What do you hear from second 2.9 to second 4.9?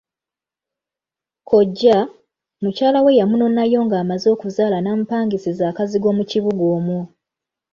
we yamunonayo ng'amaze okuzaala